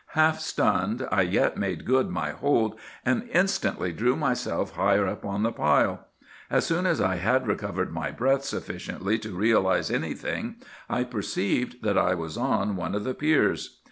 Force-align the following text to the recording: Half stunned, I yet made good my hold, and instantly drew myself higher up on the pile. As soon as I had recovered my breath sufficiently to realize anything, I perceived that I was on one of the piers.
Half 0.15 0.39
stunned, 0.39 1.07
I 1.11 1.21
yet 1.21 1.57
made 1.57 1.85
good 1.85 2.09
my 2.09 2.31
hold, 2.31 2.79
and 3.05 3.29
instantly 3.31 3.91
drew 3.93 4.15
myself 4.15 4.71
higher 4.73 5.05
up 5.05 5.23
on 5.23 5.43
the 5.43 5.51
pile. 5.51 6.07
As 6.49 6.65
soon 6.65 6.87
as 6.87 6.99
I 6.99 7.17
had 7.17 7.45
recovered 7.45 7.91
my 7.93 8.09
breath 8.09 8.43
sufficiently 8.43 9.19
to 9.19 9.35
realize 9.37 9.91
anything, 9.91 10.55
I 10.89 11.03
perceived 11.03 11.83
that 11.83 11.99
I 11.99 12.15
was 12.15 12.35
on 12.35 12.75
one 12.77 12.95
of 12.95 13.03
the 13.03 13.13
piers. 13.13 13.77